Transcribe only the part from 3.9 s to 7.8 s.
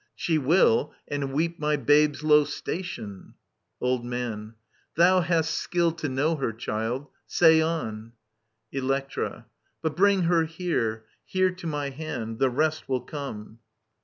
Man. Thou hast skill To know her, child; say